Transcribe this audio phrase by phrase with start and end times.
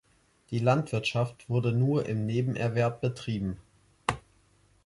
[0.49, 3.57] Die Landwirtschaft wurde nur im Nebenerwerb betrieben.